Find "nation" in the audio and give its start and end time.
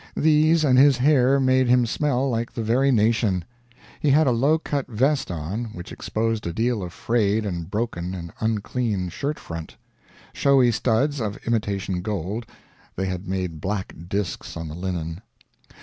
2.91-3.45